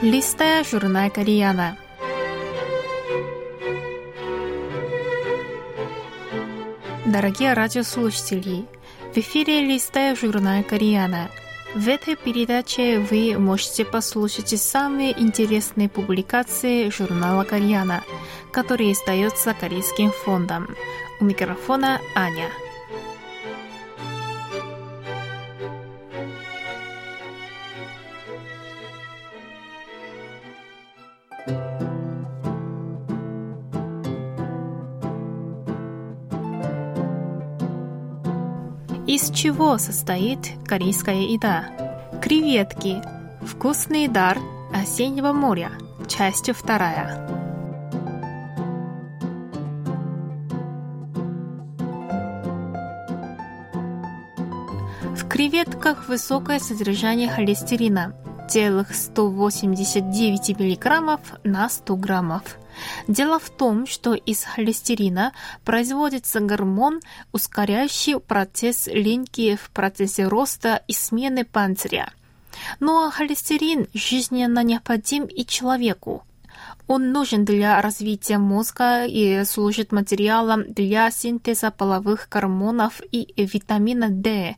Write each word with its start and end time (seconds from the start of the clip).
Листая 0.00 0.62
журнал 0.62 1.10
Koreana. 1.10 1.76
Дорогие 7.04 7.52
радиослушатели, 7.52 8.66
в 9.12 9.16
эфире 9.16 9.60
«Листая 9.60 10.14
журнал 10.14 10.62
Koreana». 10.62 11.30
В 11.74 11.88
этой 11.88 12.14
передаче 12.14 13.00
вы 13.00 13.36
можете 13.38 13.84
послушать 13.84 14.56
самые 14.60 15.20
интересные 15.20 15.88
публикации 15.88 16.90
журнала 16.90 17.42
Koreana, 17.42 18.04
который 18.52 18.92
издается 18.92 19.52
Корейским 19.52 20.12
фондом. 20.12 20.76
У 21.18 21.24
микрофона 21.24 22.00
Аня. 22.14 22.48
Из 39.08 39.30
чего 39.30 39.78
состоит 39.78 40.40
корейская 40.66 41.22
еда? 41.22 42.20
Креветки. 42.20 43.00
Вкусный 43.40 44.06
дар 44.06 44.36
осеннего 44.70 45.32
моря. 45.32 45.70
Часть 46.06 46.52
вторая. 46.52 47.26
В 55.16 55.26
креветках 55.26 56.06
высокое 56.06 56.58
содержание 56.58 57.30
холестерина 57.30 58.14
целых 58.48 58.94
189 58.94 60.58
мг 60.58 61.20
на 61.44 61.68
100 61.68 61.96
граммов. 61.96 62.58
Дело 63.06 63.38
в 63.38 63.50
том, 63.50 63.86
что 63.86 64.14
из 64.14 64.44
холестерина 64.44 65.32
производится 65.64 66.40
гормон, 66.40 67.00
ускоряющий 67.32 68.18
процесс 68.20 68.86
линьки 68.86 69.56
в 69.56 69.70
процессе 69.70 70.26
роста 70.26 70.82
и 70.86 70.92
смены 70.92 71.44
панциря. 71.44 72.12
Но 72.80 73.10
холестерин 73.10 73.86
жизненно 73.92 74.62
необходим 74.62 75.24
и 75.24 75.44
человеку. 75.44 76.24
Он 76.88 77.12
нужен 77.12 77.44
для 77.44 77.82
развития 77.82 78.38
мозга 78.38 79.04
и 79.04 79.44
служит 79.44 79.92
материалом 79.92 80.72
для 80.72 81.10
синтеза 81.10 81.70
половых 81.70 82.28
гормонов 82.30 83.02
и 83.12 83.30
витамина 83.36 84.08
D, 84.08 84.56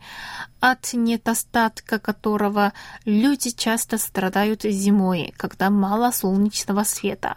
от 0.61 0.93
недостатка 0.93 1.99
которого 1.99 2.73
люди 3.05 3.51
часто 3.51 3.99
страдают 3.99 4.63
зимой, 4.63 5.35
когда 5.37 5.71
мало 5.71 6.13
солнечного 6.13 6.85
света. 6.85 7.37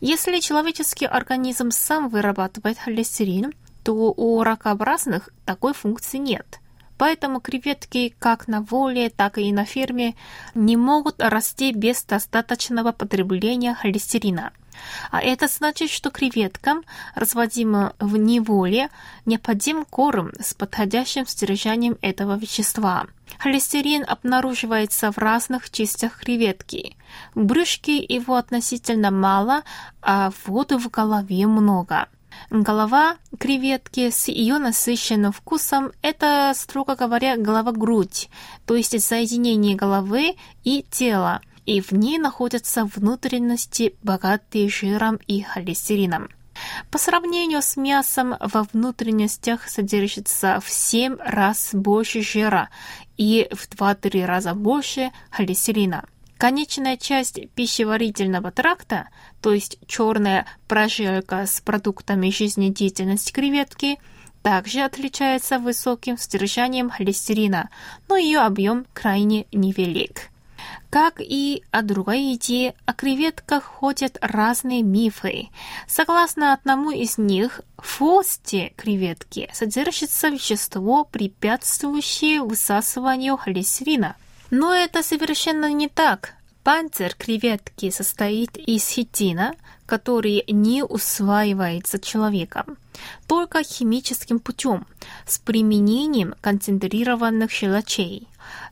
Если 0.00 0.40
человеческий 0.40 1.06
организм 1.06 1.70
сам 1.70 2.08
вырабатывает 2.08 2.76
холестерин, 2.78 3.52
то 3.84 3.94
у 3.94 4.42
ракообразных 4.42 5.28
такой 5.44 5.74
функции 5.74 6.18
нет. 6.18 6.58
Поэтому 6.96 7.40
креветки 7.40 8.14
как 8.18 8.48
на 8.48 8.60
воле, 8.62 9.10
так 9.10 9.38
и 9.38 9.52
на 9.52 9.64
ферме 9.64 10.14
не 10.54 10.76
могут 10.76 11.20
расти 11.20 11.72
без 11.72 12.02
достаточного 12.04 12.92
потребления 12.92 13.74
холестерина. 13.74 14.52
А 15.10 15.20
это 15.20 15.48
значит, 15.48 15.90
что 15.90 16.10
креветкам, 16.10 16.82
разводимым 17.14 17.92
в 17.98 18.16
неволе, 18.16 18.90
необходим 19.24 19.84
корм 19.84 20.32
с 20.40 20.54
подходящим 20.54 21.26
содержанием 21.26 21.96
этого 22.00 22.36
вещества. 22.36 23.06
Холестерин 23.38 24.04
обнаруживается 24.06 25.10
в 25.10 25.18
разных 25.18 25.70
частях 25.70 26.18
креветки. 26.18 26.96
В 27.34 27.44
брюшке 27.44 27.96
его 27.96 28.36
относительно 28.36 29.10
мало, 29.10 29.62
а 30.02 30.30
воды 30.46 30.78
в 30.78 30.88
голове 30.90 31.46
много. 31.46 32.08
Голова 32.50 33.16
креветки 33.38 34.10
с 34.10 34.28
ее 34.28 34.58
насыщенным 34.58 35.32
вкусом– 35.32 35.92
это, 36.02 36.52
строго 36.54 36.94
говоря, 36.94 37.36
голова-грудь, 37.36 38.28
то 38.66 38.74
есть 38.74 39.00
соединение 39.02 39.76
головы 39.76 40.36
и 40.62 40.84
тела, 40.90 41.40
и 41.66 41.80
в 41.80 41.92
ней 41.92 42.18
находятся 42.18 42.84
внутренности, 42.84 43.96
богатые 44.02 44.68
жиром 44.68 45.18
и 45.26 45.42
холестерином. 45.42 46.28
По 46.90 46.98
сравнению 46.98 47.62
с 47.62 47.76
мясом, 47.76 48.36
во 48.38 48.62
внутренностях 48.62 49.68
содержится 49.68 50.60
в 50.64 50.70
7 50.70 51.16
раз 51.18 51.70
больше 51.72 52.22
жира 52.22 52.70
и 53.16 53.48
в 53.50 53.68
2-3 53.68 54.24
раза 54.24 54.54
больше 54.54 55.10
холестерина. 55.30 56.04
Конечная 56.38 56.96
часть 56.96 57.38
пищеварительного 57.54 58.50
тракта, 58.50 59.08
то 59.40 59.52
есть 59.52 59.78
черная 59.86 60.46
прожилка 60.66 61.46
с 61.46 61.60
продуктами 61.60 62.30
жизнедеятельности 62.30 63.32
креветки, 63.32 63.98
также 64.42 64.80
отличается 64.80 65.58
высоким 65.58 66.18
содержанием 66.18 66.90
холестерина, 66.90 67.70
но 68.08 68.16
ее 68.16 68.40
объем 68.40 68.84
крайне 68.92 69.46
невелик. 69.52 70.30
Как 70.90 71.20
и 71.20 71.62
о 71.70 71.82
другой 71.82 72.20
еде, 72.20 72.74
о 72.84 72.92
креветках 72.92 73.64
ходят 73.64 74.18
разные 74.20 74.82
мифы. 74.82 75.48
Согласно 75.86 76.52
одному 76.52 76.90
из 76.90 77.16
них, 77.16 77.62
в 77.78 77.98
хвосте 77.98 78.72
креветки 78.76 79.48
содержится 79.52 80.28
вещество, 80.28 81.04
препятствующее 81.04 82.42
высасыванию 82.42 83.36
холестерина– 83.36 84.16
но 84.54 84.72
это 84.72 85.02
совершенно 85.02 85.72
не 85.72 85.88
так. 85.88 86.34
Панцирь 86.62 87.14
креветки 87.18 87.90
состоит 87.90 88.56
из 88.56 88.88
хитина, 88.88 89.56
который 89.84 90.44
не 90.46 90.84
усваивается 90.84 91.98
человеком, 91.98 92.78
только 93.26 93.64
химическим 93.64 94.38
путем, 94.38 94.86
с 95.26 95.38
применением 95.40 96.36
концентрированных 96.40 97.50
щелочей. 97.50 98.28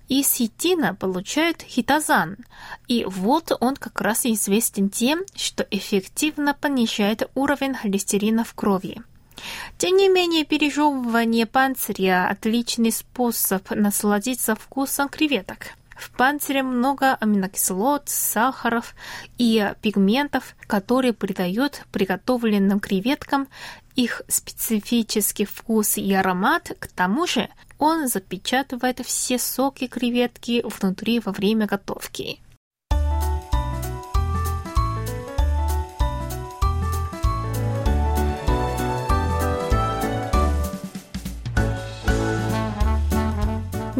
Из 0.08 0.32
хитина 0.32 0.94
получают 0.94 1.62
хитозан, 1.62 2.36
и 2.86 3.04
вот 3.04 3.50
он 3.58 3.74
как 3.74 4.00
раз 4.00 4.24
известен 4.24 4.88
тем, 4.88 5.24
что 5.34 5.66
эффективно 5.72 6.54
понижает 6.54 7.28
уровень 7.34 7.74
холестерина 7.74 8.44
в 8.44 8.54
крови. 8.54 9.02
Тем 9.82 9.96
не 9.96 10.08
менее, 10.08 10.44
пережевывание 10.44 11.44
панциря– 11.44 12.28
отличный 12.30 12.92
способ 12.92 13.68
насладиться 13.72 14.54
вкусом 14.54 15.08
креветок. 15.08 15.74
В 15.96 16.12
панцире 16.12 16.62
много 16.62 17.16
аминокислот, 17.16 18.08
сахаров 18.08 18.94
и 19.38 19.72
пигментов, 19.82 20.54
которые 20.68 21.12
придают 21.12 21.82
приготовленным 21.90 22.78
креветкам 22.78 23.48
их 23.96 24.22
специфический 24.28 25.46
вкус 25.46 25.98
и 25.98 26.12
аромат. 26.14 26.70
К 26.78 26.86
тому 26.86 27.26
же 27.26 27.48
он 27.78 28.06
запечатывает 28.06 29.04
все 29.04 29.36
соки 29.36 29.88
креветки 29.88 30.64
внутри 30.64 31.18
во 31.18 31.32
время 31.32 31.66
готовки. 31.66 32.38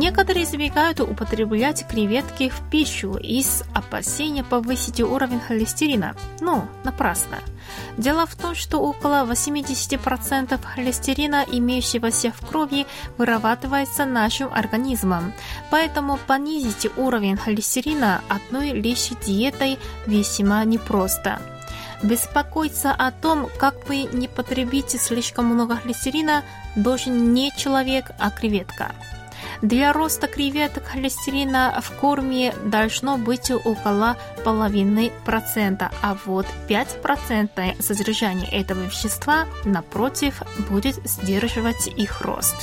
Некоторые 0.02 0.46
избегают 0.46 0.98
употреблять 0.98 1.86
креветки 1.86 2.48
в 2.48 2.60
пищу 2.72 3.14
из 3.14 3.62
опасения 3.72 4.42
повысить 4.42 5.00
уровень 5.00 5.38
холестерина, 5.38 6.16
но 6.40 6.66
напрасно. 6.82 7.36
Дело 7.96 8.26
в 8.26 8.34
том, 8.34 8.56
что 8.56 8.78
около 8.78 9.24
80% 9.24 10.60
холестерина, 10.60 11.46
имеющегося 11.46 12.32
в 12.32 12.48
крови, 12.48 12.84
вырабатывается 13.16 14.04
нашим 14.04 14.52
организмом, 14.52 15.32
поэтому 15.70 16.18
понизить 16.26 16.90
уровень 16.96 17.36
холестерина 17.36 18.22
одной 18.28 18.72
лишь 18.72 19.10
диетой 19.24 19.78
весьма 20.06 20.64
непросто. 20.64 21.40
Беспокоиться 22.02 22.90
о 22.90 23.12
том, 23.12 23.48
как 23.56 23.88
вы 23.88 24.08
не 24.12 24.26
потребите 24.26 24.98
слишком 24.98 25.44
много 25.46 25.76
холестерина, 25.76 26.42
должен 26.74 27.32
не 27.32 27.52
человек, 27.56 28.10
а 28.18 28.32
креветка. 28.32 28.90
Для 29.62 29.92
роста 29.92 30.26
креветок 30.26 30.84
холестерина 30.86 31.80
в 31.80 31.92
корме 32.00 32.52
должно 32.64 33.16
быть 33.16 33.48
около 33.52 34.16
половины 34.44 35.12
процента, 35.24 35.92
а 36.02 36.18
вот 36.26 36.46
5% 36.68 37.80
содержания 37.80 38.48
этого 38.50 38.80
вещества, 38.80 39.46
напротив, 39.64 40.42
будет 40.68 40.96
сдерживать 41.08 41.86
их 41.86 42.22
рост. 42.22 42.56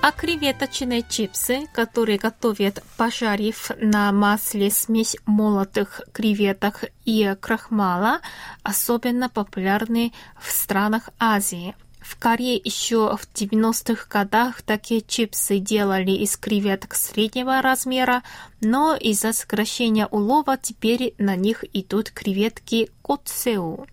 А 0.00 0.12
креветочные 0.12 1.02
чипсы, 1.02 1.66
которые 1.74 2.16
готовят, 2.16 2.82
пожарив 2.96 3.70
на 3.78 4.12
масле 4.12 4.70
смесь 4.70 5.16
молотых 5.26 6.00
креветок 6.12 6.84
и 7.04 7.36
крахмала, 7.38 8.20
особенно 8.62 9.28
популярны 9.28 10.14
в 10.40 10.50
странах 10.50 11.10
Азии– 11.18 11.74
В 12.06 12.16
Корее 12.18 12.60
еще 12.62 13.16
в 13.16 13.26
90-х 13.34 14.06
годах 14.08 14.62
такие 14.62 15.00
чипсы 15.00 15.58
делали 15.58 16.12
из 16.12 16.36
креветок 16.36 16.94
среднего 16.94 17.60
размера, 17.60 18.22
но 18.60 18.94
из-за 18.94 19.32
сокращения 19.32 20.06
улова 20.06 20.56
теперь 20.56 21.14
на 21.18 21.34
них 21.34 21.64
идут 21.72 22.12
креветки 22.12 22.90
котсеу. 23.02 23.88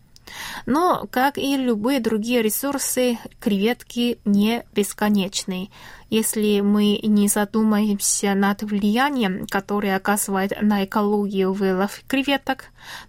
Но, 0.68 1.08
как 1.10 1.40
и 1.40 1.58
любые 1.58 2.00
другие 2.00 2.44
ресурсы, 2.44 3.18
креветки 3.40 4.20
не 4.26 4.64
бесконечны. 4.76 5.72
Если 6.12 6.62
мы 6.62 7.00
не 7.02 7.28
задумаемся 7.28 8.36
над 8.36 8.62
влиянием, 8.62 9.48
которое 9.48 9.96
оказывает 9.96 10.54
на 10.62 10.86
экологию 10.86 11.52
вылов 11.52 12.04
креветок, 12.08 12.66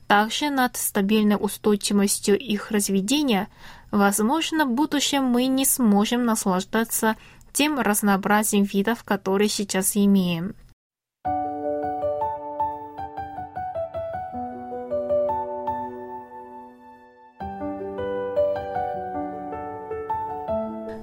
также 0.06 0.49
над 0.49 0.77
стабильной 0.77 1.37
устойчивостью 1.39 2.39
их 2.39 2.71
разведения, 2.71 3.49
возможно, 3.94 4.67
в 4.67 4.73
будущем 4.73 5.25
мы 5.25 5.46
не 5.46 5.64
сможем 5.64 6.25
наслаждаться 6.25 7.17
тем 7.52 7.79
разнообразием 7.79 8.64
видов, 8.64 9.05
которые 9.05 9.49
сейчас 9.49 9.96
имеем. 9.96 10.56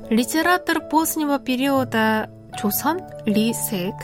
Литератор 0.10 0.82
позднего 0.82 1.40
периода 1.40 2.30
Чусан 2.60 3.00
Ли 3.26 3.54
Сек, 3.54 3.96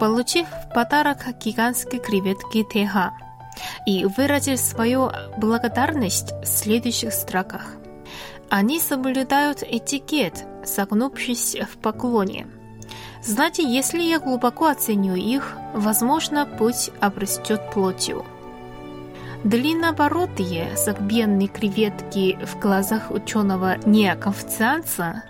получив 0.00 0.48
в 0.48 0.72
подарок 0.72 1.18
гигантские 1.38 2.00
креветки 2.00 2.64
Теха, 2.64 3.12
и 3.84 4.06
выразил 4.06 4.56
свою 4.56 5.10
благодарность 5.36 6.32
в 6.32 6.46
следующих 6.46 7.12
строках. 7.12 7.79
Они 8.50 8.80
соблюдают 8.80 9.62
этикет, 9.62 10.44
согнувшись 10.64 11.56
в 11.72 11.78
поклоне. 11.78 12.48
Знаете, 13.22 13.62
если 13.62 14.02
я 14.02 14.18
глубоко 14.18 14.66
оценю 14.66 15.14
их, 15.14 15.56
возможно, 15.72 16.46
путь 16.46 16.90
обрастет 17.00 17.60
плотью. 17.72 18.24
Длиннобородые 19.44 20.76
загбенные 20.76 21.48
креветки 21.48 22.38
в 22.44 22.58
глазах 22.58 23.10
ученого 23.10 23.76
неоконфцианца 23.86 25.22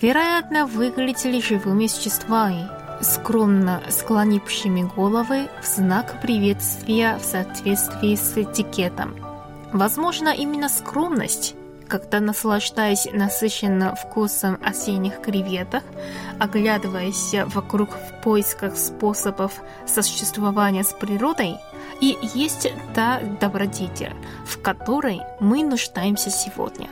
вероятно, 0.00 0.66
выглядели 0.66 1.40
живыми 1.40 1.86
существами, 1.86 2.68
скромно 3.00 3.82
склонившими 3.88 4.90
головы 4.96 5.48
в 5.62 5.66
знак 5.66 6.20
приветствия 6.20 7.18
в 7.18 7.24
соответствии 7.24 8.16
с 8.16 8.36
этикетом. 8.36 9.14
Возможно, 9.72 10.28
именно 10.28 10.68
скромность, 10.68 11.54
когда 11.88 12.20
наслаждаясь 12.20 13.08
насыщенным 13.12 13.94
вкусом 13.96 14.58
осенних 14.64 15.20
креветок, 15.20 15.82
оглядываясь 16.38 17.34
вокруг 17.46 17.90
в 17.90 18.22
поисках 18.22 18.76
способов 18.76 19.52
сосуществования 19.86 20.84
с 20.84 20.92
природой, 20.92 21.56
и 22.00 22.18
есть 22.34 22.72
та 22.94 23.20
добродетель, 23.40 24.14
в 24.46 24.60
которой 24.60 25.20
мы 25.40 25.64
нуждаемся 25.64 26.30
сегодня. 26.30 26.88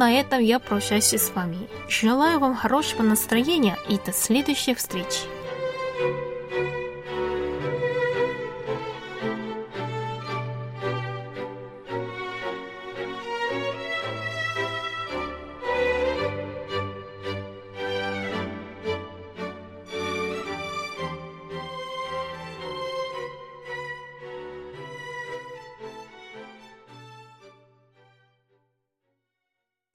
на 0.00 0.12
этом 0.12 0.40
я 0.40 0.58
прощаюсь 0.58 1.12
с 1.12 1.30
вами. 1.34 1.68
Желаю 1.86 2.38
вам 2.38 2.56
хорошего 2.56 3.02
настроения 3.02 3.76
и 3.86 3.98
до 3.98 4.14
следующих 4.14 4.78
встреч. 4.78 5.26